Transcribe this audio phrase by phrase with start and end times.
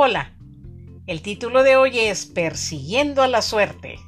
[0.00, 0.32] Hola,
[1.08, 3.98] el título de hoy es Persiguiendo a la suerte.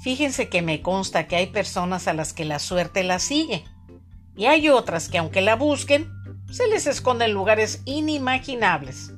[0.00, 3.66] Fíjense que me consta que hay personas a las que la suerte la sigue
[4.34, 6.10] y hay otras que aunque la busquen,
[6.50, 9.12] se les esconde en lugares inimaginables.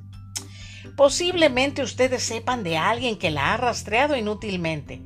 [0.96, 5.00] Posiblemente ustedes sepan de alguien que la ha rastreado inútilmente.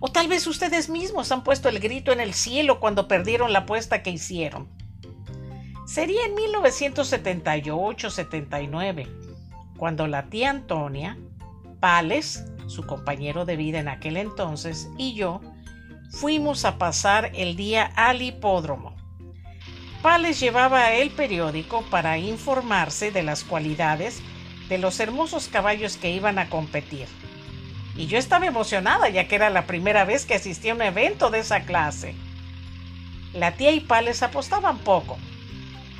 [0.00, 3.60] O tal vez ustedes mismos han puesto el grito en el cielo cuando perdieron la
[3.60, 4.68] apuesta que hicieron.
[5.86, 9.23] Sería en 1978-79,
[9.84, 11.18] cuando la tía Antonia,
[11.78, 15.42] Pales, su compañero de vida en aquel entonces, y yo
[16.10, 18.96] fuimos a pasar el día al hipódromo.
[20.00, 24.22] Pales llevaba el periódico para informarse de las cualidades
[24.70, 27.06] de los hermosos caballos que iban a competir.
[27.94, 31.28] Y yo estaba emocionada ya que era la primera vez que asistía a un evento
[31.28, 32.14] de esa clase.
[33.34, 35.18] La tía y Pales apostaban poco,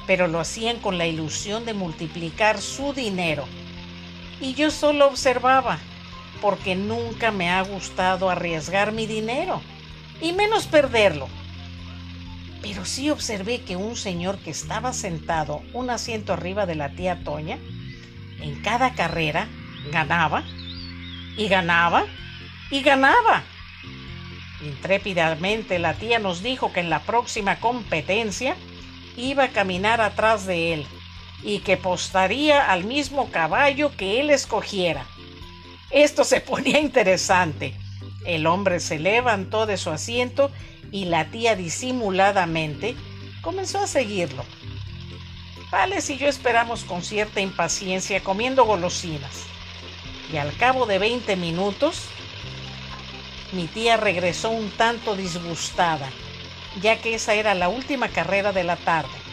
[0.06, 3.44] pero lo hacían con la ilusión de multiplicar su dinero.
[4.40, 5.78] Y yo solo observaba,
[6.40, 9.62] porque nunca me ha gustado arriesgar mi dinero,
[10.20, 11.28] y menos perderlo.
[12.62, 17.22] Pero sí observé que un señor que estaba sentado un asiento arriba de la tía
[17.22, 17.58] Toña,
[18.41, 19.48] en cada carrera
[19.91, 20.44] ganaba
[21.36, 22.04] y ganaba
[22.70, 23.42] y ganaba.
[24.62, 28.56] Intrépidamente la tía nos dijo que en la próxima competencia
[29.16, 30.86] iba a caminar atrás de él
[31.45, 35.06] y que postaría al mismo caballo que él escogiera.
[35.91, 37.77] Esto se ponía interesante.
[38.25, 40.50] El hombre se levantó de su asiento
[40.91, 42.97] y la tía disimuladamente
[43.42, 44.45] comenzó a seguirlo.
[45.70, 49.45] Vales y yo esperamos con cierta impaciencia comiendo golosinas.
[50.33, 52.06] Y al cabo de 20 minutos,
[53.53, 56.09] mi tía regresó un tanto disgustada,
[56.81, 59.23] ya que esa era la última carrera de la tarde.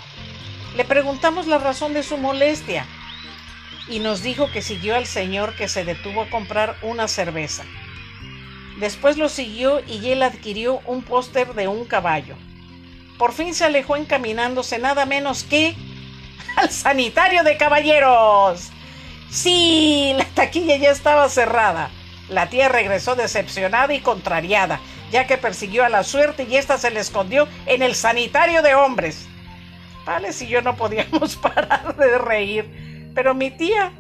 [0.76, 2.86] Le preguntamos la razón de su molestia
[3.90, 7.64] y nos dijo que siguió al señor que se detuvo a comprar una cerveza.
[8.80, 12.36] Después lo siguió y él adquirió un póster de un caballo.
[13.18, 15.76] Por fin se alejó encaminándose nada menos que
[16.56, 18.70] al sanitario de caballeros.
[19.30, 21.92] Sí, la taquilla ya estaba cerrada.
[22.30, 24.80] La tía regresó decepcionada y contrariada,
[25.12, 28.74] ya que persiguió a la suerte y ésta se le escondió en el sanitario de
[28.74, 29.28] hombres.
[30.06, 33.92] Tales y yo no podíamos parar de reír, pero mi tía,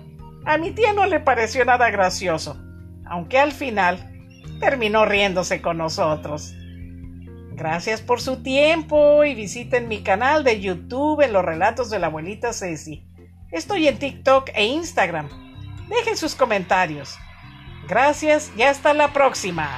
[0.45, 2.57] a mi tía no le pareció nada gracioso,
[3.05, 4.11] aunque al final
[4.59, 6.53] terminó riéndose con nosotros.
[7.53, 12.07] Gracias por su tiempo y visiten mi canal de YouTube en los relatos de la
[12.07, 13.05] abuelita Ceci.
[13.51, 15.29] Estoy en TikTok e Instagram.
[15.89, 17.17] Dejen sus comentarios.
[17.87, 19.69] Gracias y hasta la próxima.